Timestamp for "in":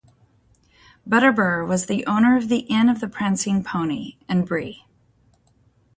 4.27-4.45